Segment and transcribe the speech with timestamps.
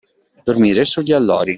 [0.43, 1.49] Dormire sugli allori.